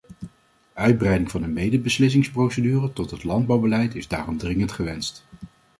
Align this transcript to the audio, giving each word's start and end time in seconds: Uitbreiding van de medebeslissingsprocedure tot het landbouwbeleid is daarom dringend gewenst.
Uitbreiding 0.73 1.31
van 1.31 1.41
de 1.41 1.47
medebeslissingsprocedure 1.47 2.93
tot 2.93 3.11
het 3.11 3.23
landbouwbeleid 3.23 3.95
is 3.95 4.07
daarom 4.07 4.37
dringend 4.37 4.71
gewenst. 4.71 5.23